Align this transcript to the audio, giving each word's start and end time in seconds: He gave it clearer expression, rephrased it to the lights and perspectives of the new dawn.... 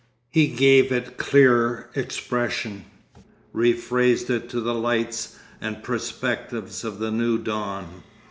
He 0.31 0.47
gave 0.47 0.91
it 0.91 1.17
clearer 1.17 1.87
expression, 1.93 2.85
rephrased 3.53 4.31
it 4.31 4.49
to 4.49 4.59
the 4.59 4.73
lights 4.73 5.37
and 5.61 5.83
perspectives 5.83 6.83
of 6.83 6.97
the 6.97 7.11
new 7.11 7.37
dawn.... 7.37 8.01